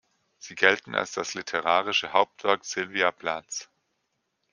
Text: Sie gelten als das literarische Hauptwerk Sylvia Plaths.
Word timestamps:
Sie 0.39 0.55
gelten 0.55 0.95
als 0.95 1.11
das 1.11 1.35
literarische 1.35 2.11
Hauptwerk 2.11 2.65
Sylvia 2.65 3.11
Plaths. 3.11 3.69